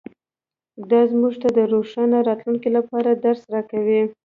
[0.89, 4.01] دا موږ ته د روښانه راتلونکي لپاره درس راکوي